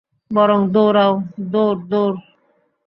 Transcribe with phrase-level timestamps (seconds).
[0.31, 1.13] বরং দৌড়াও,
[1.51, 2.17] দৌড়, দৌড়!